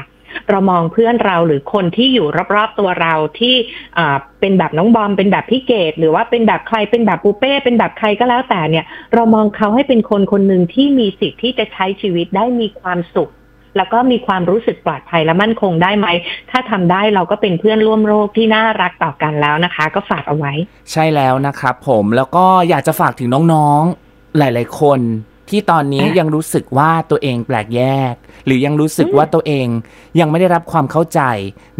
[0.49, 3.55] เรามองเพื่อนเราหรือคนที่อยู่รอบๆตัวเราที่
[3.97, 13.31] อ่าเป็นแบบน้องบอมเป็นแบบพี่เกดหรือว่าเป็นแบบใครเป็นแบบปูเป้เป็นแบบใครก็แล้วแต่เนี่ย เรามองเขาให้เป็นคนคนหนึ่งที่มีสิทธิ์ที่จะใช้ชีวิตได้มีความสุข
[13.77, 16.07] แล้วก็มีความรู้สึกปลอดภัยและมั่นคงได้ไหม
[16.51, 20.53] ถ้าทำได้เราก็เป็นเพื่อนร่วมโลกที่น่ารักต่อกันแล้วนะคะ ก็ฝากเอาไว้
[20.91, 24.99] ใช่แล้วนะครับผมแล้วก็อยากจะฝากถึงน้องๆหลาย ๆ คน
[25.51, 28.13] ที่ตอนนี้อะยังรู้สึกว่าตัวเองแปลกแยก
[28.45, 29.67] หรือยังรู้สึกอืมว่าตัวเอง
[30.19, 31.21] ยังไม่ได้รับความเข้าใจ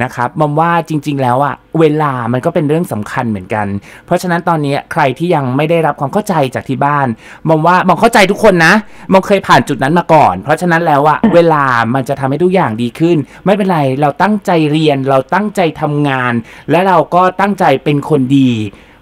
[0.03, 3.67] นะครับมอมว่าจริง ๆ แล้วอะเวลามันก็เป็นเรื่องสำคัญเหมือนกัน
[4.05, 7.07] เพราะฉะนั้นตอนนี้ใครที่ยังไม่ได้รับความเข้าใจจากที่บ้าน
[7.47, 8.73] มอมว่ามอมเข้าใจทุกคนนะ
[9.11, 16.33] มอมเคยผ่านจุดนั้นมาก่อน เพราะฉะนั้นแล้วอะเวลามันจะทำให้ทุกอย่างดีขึ้น ไม่เป็นไรเราตั้งใจเรียนเราตั้งใจทำงาน
[16.71, 18.51] และเราก็ตั้งใจเป็นคนดี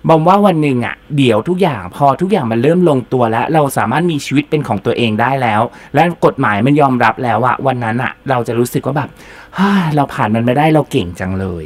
[0.08, 5.62] บอมว่าวันหนึ่งอะเดี๋ยวทุกอย่างพอทุกอย่างมันเริ่มลงตัวแล้ว เราสามารถมีชีวิตเป็นของตัวเองได้แล้ว
[5.96, 9.10] และกฎหมายมันยอมรับแล้วอะวันนั้นอะเราจะรู้สึกว่าแบบ
[9.96, 11.66] เราผ่านมันมาได้เราเก่งจังเลย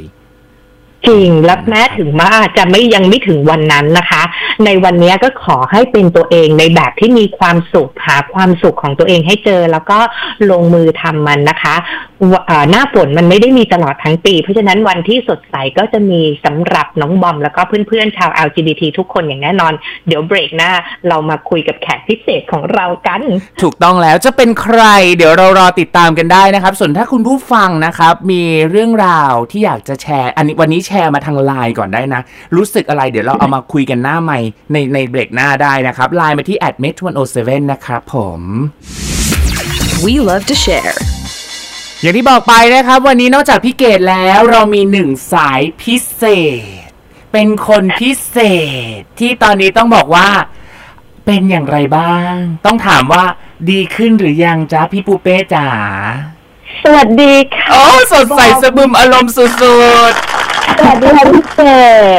[1.08, 4.22] จริงและแม้ถึงว่าจะไม่ยังไม่ถึงวันนั้นนะคะ
[4.64, 9.98] ในวันนี้ก็ขอให้เป็นตัวเองในแบบที่มีความสุขหาความสุขของตัวเองให้เจอ แล้วก็
[10.50, 11.74] ลงมือทำมันนะคะ
[12.70, 19.72] หน้าฝนมันไม่ได้มีตลอดทั้งปี เพราะฉะนั้นวันที่สดใสก็จะมีสำหรับน้องบอม แล้วก็เพื่อนๆชาว LGBT ทุกคนอย่างแน่นอน
[20.06, 20.70] เดี๋ยวเบรกหน้า
[21.08, 23.20] เรามาคุยกับแขกพิเศษของเรากัน
[23.62, 24.82] ถูกต้องแล้วจะเป็นใคร
[25.16, 32.22] เดี๋ยวเรารอติดตามกันได้นะครับ ส่วนถ้าคุณผู้ฟังนะครับ มีเรื่องราวที่อยากจะแชร์ อันนี้วันนี้แชร์มาทางไลน์ก่อนได้นะ
[32.56, 34.40] รู้สึกอะไรเดี๋ยวเราเอามาคุยกันหน้าใหม่
[34.72, 38.40] ในในเบรกหน้าได้นะครับไลน์มาที่ at m e t 1 0 7 นะครับผม
[40.04, 40.94] We love to share.
[42.04, 46.22] อย่างที่บอกไปนะครับ วันนี้นอกจากพี่เกดแล้วเรามีหนึ่งสายพิเศ
[46.86, 46.88] ษ
[47.32, 48.36] เป็นคนพิเศ
[48.98, 50.28] ษที่ตอนนี้ต้องบอกว่า
[51.26, 52.34] เป็นอย่างไรบ้าง
[52.66, 53.24] ต้องถามว่า
[53.70, 55.66] ดีขึ้นหรือยังจ้าพี่ปูเป้จ๋า
[56.84, 59.62] สวัสดีค่ะ โอ้สดใสสะบึมอารมณ์สุดส
[60.86, 61.60] วัสดีค่ะพี่เศ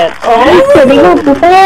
[0.06, 1.62] ษโอ้ยสวัสดีค่ะพี่เป้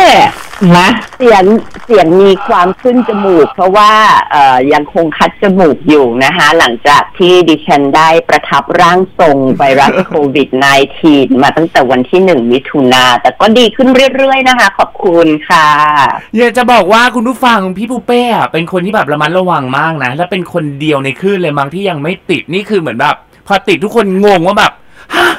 [0.78, 1.43] นะเสียง
[1.86, 3.91] เสียงมีความขึ้นจมูก เพราะว่า
[4.32, 10.50] เอ่อยังคงคัดจมูกอยู่นะคะหลังจากที่ดิฉันได้ประทับร่างทรงไวรัสโควิด
[10.95, 23.15] -19 มาตั้งแต่วันที่หนึ่งมิถุนาแต่ก็ดีขึ้นเรื่อยๆนะคะ ขอบคุณค่ะๆอยากจะบอกว่าคุณผู้ฟังพี่ปูเป้อะเป็นคนที่แบบระมัดระวังมากนะ และเป็นคนเดียวในคลื่นเลยมั้งที่ยังไม่ติดนี่คือเหมือนแบบ
[23.48, 24.72] พอติดทุกคนงงว่าแบบ
[25.15, 25.30] ฮะ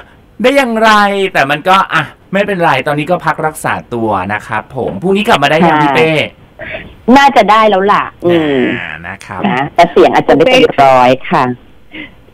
[0.42, 0.90] ได้อย่างไร
[1.33, 6.11] แต่มันก็อะไม่เป็นไรตอนนี้ก็พักรักษาตัวนะครับผมพรุ่งนี้กลับมาได้ยังพี่เป้
[7.16, 11.44] น่าจะได้แล้วล่ะ อืมอ่านะครับนะแต่เสียงอาจจะไม่เต็มร้อยค่ะ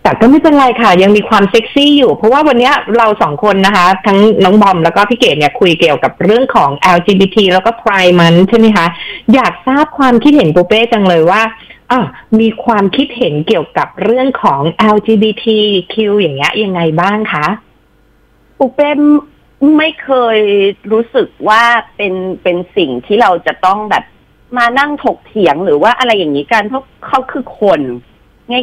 [0.02, 8.86] แต่ก็ไม่เป็นไรค่ะ ยังมีความเซ็กซี่อยู่ เพราะว่าวันเนี้ยเราสองคนนะคะ ทั้งน้องบอมแล้วก็พี่เกดเนี่ยคุยเกี่ยวกับเรื่องของ LGBT แล้วก็ Pride Month ใช่ไหมคะ
[9.34, 11.42] อยากทราบความคิดเห็นปูเป้จังเลยว่า
[11.90, 12.00] อะ
[12.40, 14.60] มีความคิดเห็นเกี่ยวกับเรื่องของ
[14.94, 17.46] LGBTQ อย่างเงี้ยยังไงบ้างคะ
[18.58, 19.00] ปูเป้ม
[19.78, 20.38] ไม่เคย
[20.92, 21.62] รู้สึกว่า
[21.96, 24.04] เป็นเป็นสิ่งที่เราจะต้องแบบ
[24.58, 27.80] มานั่งถกเถียงหรือว่าอะไรอย่างนี้กันเพราะเขาคือคน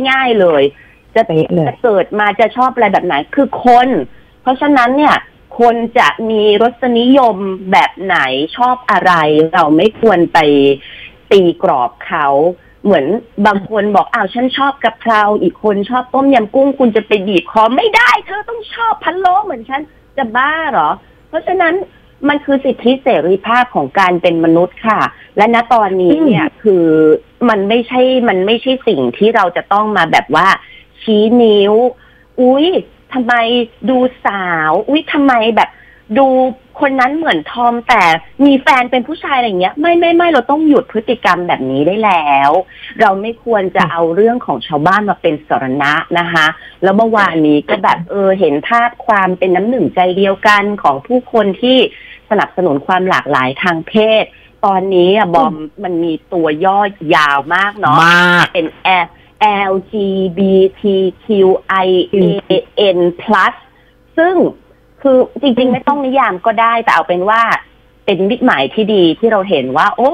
[0.09, 0.63] ง่าย ๆเลย
[1.15, 3.87] จะเป๊ะเลยจะเกิดมาจะชอบอะไรแบบไหนคือคน
[4.41, 5.15] เพราะฉะนั้นเนี่ย
[5.59, 7.37] คนจะมีรสนิยม
[7.71, 8.17] แบบไหน
[8.57, 9.13] ชอบอะไร
[9.53, 10.39] เราไม่ควรไป
[11.31, 12.27] ตีกรอบเขา
[12.83, 13.05] เหมือน
[13.45, 19.81] บางคนบอกอ้าวฉันชอบกะเพราอีกคนชอบต้มยำกุ้งคุณจะไปบีบคอไม่ได้เธอต้องชอบพะโลเหมือนฉัน
[20.17, 20.89] จะบ้าเหรอ
[21.29, 21.75] เพราะฉะนั้น
[22.27, 24.99] มันคือสิทธิเสรีภาพของการเป็นมนุษย์ค่ะ
[25.37, 26.85] และณตอนนี้เนี่ยคือ
[27.49, 30.47] มันไม่ใช่มันไม่ใช่สิ่งที่เราจะต้องมาแบบว่า
[31.01, 31.73] ชี้นิ้ว
[32.39, 32.67] อุ๊ย
[33.13, 33.33] ทำไม
[33.89, 35.69] ดูสาว อุ๊ยทำไมแบบ
[36.17, 36.27] ดู
[36.79, 38.03] คนนั้นเหมือนทอมแต่
[38.45, 42.51] มีแฟนเป็นผู้ชายอะไรอย่างเงี้ย ไม่ไม่ไม่เราต้องหยุดพฤติกรรมแบบนี้ได้แล้ว
[43.01, 46.45] เราไม่ควรจะเอาเรื่องของชาวบ้านมาเป็นสรณะนะคะ
[46.83, 51.77] แล้วเมื่อวานนี้ก็แบบเออเห็นภาพความเป็นน้ำหนึ่งใจเดียวกันของผู้คนที่
[52.29, 54.23] สนับสนุนความหลากหลายทางเพศ
[54.65, 56.79] ตอนนี้อะบอมมันมีตัวย่อ
[57.15, 58.67] ยาวมากเนาะมากเป็น
[59.05, 59.07] L
[59.71, 60.33] LGBTQIAN+
[64.17, 64.35] ซึ่ง
[65.03, 67.41] คือจริง ๆ ไม่ต้องนิยามก็ได้แต่เอาเป็นว่า
[68.05, 70.11] เป็นมิตหมายที่ดีที่เราเห็นว่า โอ้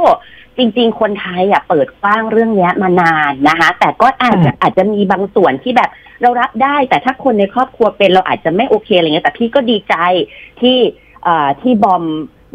[0.58, 5.90] จริง ๆ คนไทยอะเปิดกว้างเรื่องเนี้ยมานานนะคะ แต่ก็อาจจะอาจจะมีบางส่วนที่แบบ
[6.22, 9.96] เรารับได้ แต่ถ้าคนในครอบครัวเป็นเราอาจจะไม่โอเคอะไรเงี้ยแต่พี่ก็ดีใจ
[10.62, 10.78] ที่
[11.24, 12.04] เอ่อที่บอม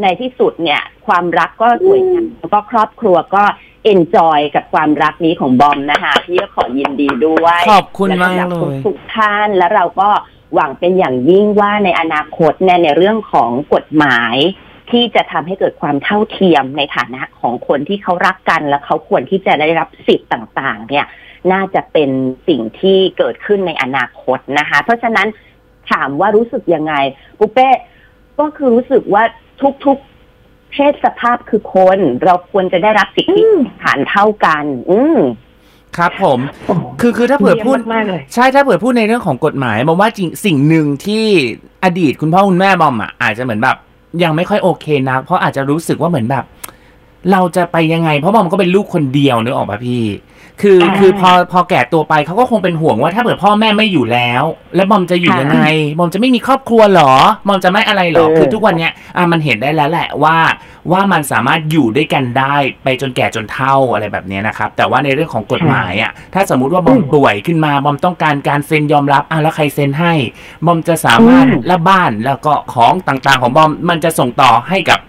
[0.03, 3.45] ในที่สุดเนี่ย ความรักก็สวยงามแล้วก็ครอบครัวก็
[3.85, 10.09] enjoy กับความรักนี้ของบอมนะคะ พี่ก็ขอยินดีด้วยขอบคุณมากและสำหรับเลยทุกๆท่านแล้วเราก็
[10.55, 14.37] หวังเป็นอย่างยิ่งว่าในอนาคตเนี่ยในเรื่องของกฎหมาย
[14.91, 21.07] ที่จะทำให้เกิดความเท่าเทียมในฐานะของคนที่เขารักกัน และเขาควรที่จะได้รับสิทธิ์ต่างๆ เนี่ย
[21.53, 22.11] น่าจะเป็น
[22.49, 25.29] สิ่งที่เกิดขึ้นในอนาคตนะคะ เพราะฉะนั้น
[25.91, 26.95] ถามว่ารู้สึกยังไง
[27.39, 27.71] ปุ๊เป้
[28.39, 29.23] ก็คือรู้สึกว่า
[29.85, 33.43] ทุกๆเพศสภาพคือคน เราควรจะได้รับสิทธิ
[33.83, 35.19] ฐานเท่ากัน อืม
[35.97, 36.39] ครับผม
[37.01, 41.25] คือคือถ้าเผื่อพูดเยี่ยมมากๆเลยใช่ถ้าเผื่อพูดในเรื่องของกฎหมายมองว่าจริงสิ่งหนึ่งที่
[41.85, 43.77] อดีตคุณพ่อคุณแม่บอมอะอาจจะเหมือนแบบ
[44.23, 46.45] ยังไม่ค่อยโอเคนะเพราะอาจจะรู้สึกว่าเหมือนแบบ
[47.33, 50.05] เราจะไปยังไง เพราะบอมก็เป็นลูกคนเดียวนึกออกปะพี่
[50.63, 54.43] คืออ่าคือพอพอแก่ตัวไปเขาก็คงเป็นห่วงว่าถ้าเผื่อพ่อแม่ไม่อยู่แล้ว
[54.77, 55.63] แล้วบอมจะอยู่ค่ะยังไง
[55.99, 57.13] บอมจะไม่มีครอบครัวเหรอ
[57.49, 60.37] บอมจะไม่อะไรเหรอเออคือทุกวันเนี้ยอะมันเห็นได้แล้วแหละว่า
[60.93, 70.13] ว่ามันสามารถอยู่ด้วยกันได้ไปจนแก่จนเฒ่าอะไรแบบเนี้ยนะครับ แต่ว่าในเรื่องของกฎหมายอะถ้าสมมุติว่าบอมป่วยขึ้นมาบอมต้องการการเซ็นยอมรับอะแล้วใครเซ็นให้
[70.67, 75.01] บอมจะสามารถอืมละบ้านแล้วก็ของต่างๆ ของบอมมันจะส่งต่อให้กับ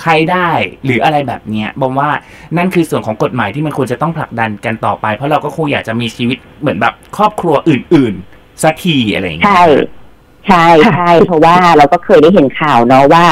[0.00, 0.48] ใครได้
[0.84, 2.10] หรืออะไรแบบเนี้ยบอมว่า
[2.56, 9.64] นั่นคือส่วนของกฎหมายที่มันควรจะต้องผลักดันกันต่อไป เพราะเราก็คงอยากจะมีชีวิตเหมือนแบบครอบครัวอื่นๆสักทีอะไรอย่างเงี้ยใช่
[10.46, 13.26] ใช่ใช่เพราะว่าเราก็เคยได้เห็นข่าวเนาะว่า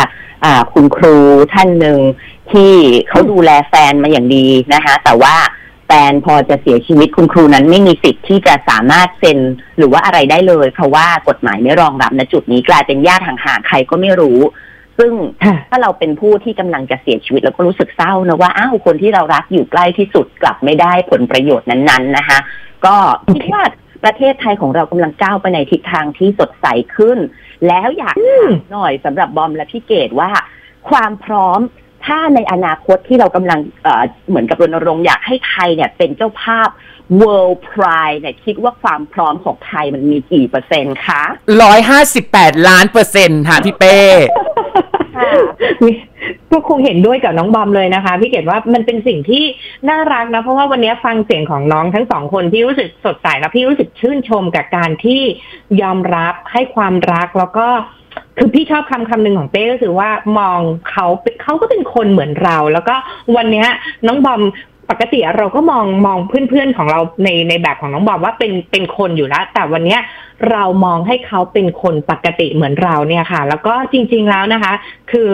[0.44, 1.16] อ่า คุณครู
[1.53, 1.99] ท่านหนึ่ง
[2.53, 2.73] ที่
[3.09, 5.37] เขาดูแลแฟนมาอย่างดีนะคะ แต่ว่า
[5.87, 9.38] แฟนพอจะเสียชีวิตคุณครูนั้นไม่มีสิทธิ์ที่จะสามารถเซ็น
[9.79, 14.38] หรือว่าอะไรได้เลย เพราะว่ากฎหมายไม่รองรับณจุดนี้กลายเป็นญาติห่างๆใครก็ไม่รู้
[15.00, 15.12] ซึ่ง
[15.44, 22.38] ค่ะถ้าเราเป็นผู้ที่กำลังจะเสียชีวิตเราก็รู้สึกเศร้านะว่าอ้าวคนที่เรารักอยู่ใกล้ที่สุดกลับไม่ได้ผลประโยชน์นั้นๆนะคะ
[22.86, 22.96] ก็
[23.34, 23.62] คิดว่า
[24.04, 27.18] ประเทศไทยของเรากำลังก้าวไปในทิศทางที่สดใสขึ้น
[27.66, 30.30] แล้วอยากถามหน่อยสำหรับบอมและพี่เกดว่า
[30.90, 31.60] ความพร้อม
[32.06, 36.68] ถ้าในอนาคตที่เรากำลังเอ่อเหมือนกับรณรงค์อยากให้ไทยเนี่ย เป็นเจ้าภาพ
[37.20, 41.22] World Pride เนี่ยคิดว่าความพร้อมของไทยมันมีกี่เปอร์เซ็นต์คะ
[41.62, 43.98] ร้อยห้าสิบแปดล้านเปอร์เซ็นต์ค่ะพี่เป้
[46.53, 49.44] ก็คงเห็นด้วยกับน้องบอมเลยนะคะ พี่เกดว่ามันเป็นสิ่งที่
[49.88, 55.23] น่ารักนะ เพราะว่าวันนี้ฟังเสียงของน้องทั้งสองคนที่รู้สึกสดใสแล้วพี่รู้สึกชื่นชมกับการที่
[55.83, 57.68] ยอมรับให้ความรักแล้วก็
[58.38, 61.07] คือพี่ชอบคำคำหนึ่งของเป้ก็คือว่ามองเขา
[61.42, 62.94] เขาก็เป็นคนเหมือนเรา แล้วก็
[63.37, 63.66] วันนี้
[64.07, 64.42] น้องบอม
[64.90, 70.00] ปกติเราก็มองมองเพื่อนๆของเราในในแบบของน้องบอมว่าเป็นเป็นคนอยู่แล้ว แต่วันเนี้ย
[70.50, 74.72] เรามองให้เขาเป็นคนปกติเหมือนเราเนี่ยค่ะ แล้วก็จริง ๆแล้วนะคะ
[75.11, 75.31] คือ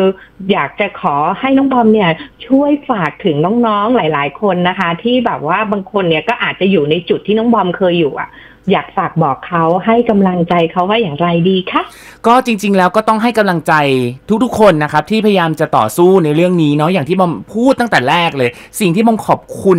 [0.53, 2.11] อยากจะขอให้น้องบอมเนี่ย
[2.47, 8.29] ช่วยฝากถึงน้องๆหลาย ๆ คนนะคะ ที่แบบว่าบางคนเนี่ยก็อาจจะอยู่ในจุดที่น้องบอมเคยอยู่อะ
[8.71, 11.83] อยากฝากบอกเขาให้กำลังใจเขาว่าอย่างไรดีคะ
[12.27, 13.73] ก็จริง ๆ แล้วก็ต้องให้กำลังใจ
[14.45, 18.51] ทุกๆ คนนะครับ ที่พยายามจะต่อสู้ในเรื่องนี้เนาะอย่างที่บอมพูดตั้งแต่แรกเลย
[18.81, 19.79] สิ่งที่บอมขอบคุณ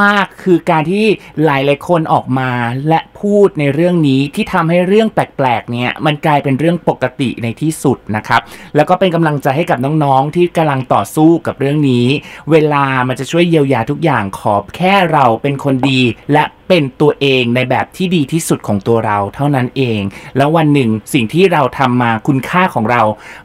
[0.00, 1.04] มาก ๆ คือการที่
[1.44, 2.50] หลาย ๆ คนออกมา
[2.88, 8.40] และพูดในเรื่องนี้ที่ทำให้เรื่องแปลกๆเนี่ยมันกลายเป็นเรื่องปกติในที่สุดนะครับ
[8.76, 12.06] แล้วก็เป็นกำลังใจให้กับน้องๆ ที่กำลังต่อสู้กับเรื่องนี้
[12.50, 16.00] เวลามันจะช่วยเยียวยาทุกอย่างขอแค่เราเป็นคนดี
[16.32, 20.00] และ เป็นตัวเองในแบบที่ดีที่สุดของตัวเราเท่านั้นเอง
[20.36, 23.02] แล้ววันหนึ่งสิ่งที่เราทำมาคุณค่าของเรา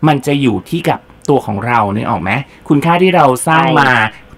[0.08, 2.32] มันจะอยู่ที่กับตัวของเราเนี่ยออกไหม
[2.70, 3.90] คุณค่าที่เราสร้างมา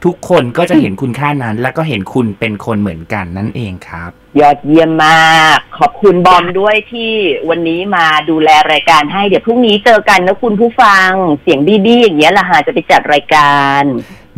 [0.06, 7.12] ทุกคนก็จะเห็นคุณค่านั้น แล้วก็เห็นคุณเป็นคนเหมือนกันนั่นเองครับ ยอดเยี่ยมมาก ขอบคุณบอมด้วยที่
[7.50, 11.10] วันนี้มาดูแลรายการให้เดี๋ยวพรุ่งนี้เจอกันนะคุณผู้ฟัง
[11.41, 13.84] เสียงดีๆอย่างเงี้ยละหาจะไปจัดรายการ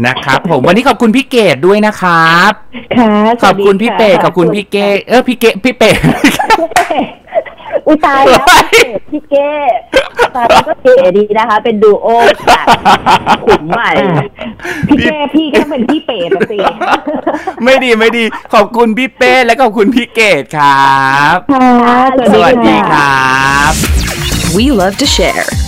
[0.05, 2.51] นะครับผมวันนี้ขอบคุณพี่เกดด้วยนะครับ
[2.99, 3.11] ค่ะ
[3.43, 5.89] ขอบคุณพี่เป้ขอบคุณพี่เกดเออพี่เกดพี่เป้
[7.87, 8.45] อุยตายแล้ว
[9.11, 9.51] พี่เก้
[10.35, 12.07] ตายแล้วก็เก๋ดีนะคะ เป็นดูโอ
[12.49, 12.65] จาก
[13.45, 14.23] ขุมใหม่อ่า
[14.87, 16.57] พี่เป้พี่ก็เป็นพี่เป๋ปะสิ
[17.63, 21.69] ไม่ดีไม่ดี ขอบคุณพี่เป้และขอบคุณพี่เกดครับค่ะ
[22.33, 23.27] สวัสดีครั
[23.71, 23.73] บ
[24.55, 25.66] We love to share.